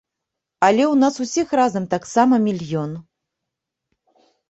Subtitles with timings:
[0.67, 2.91] Але ў нас усіх разам таксама мільён.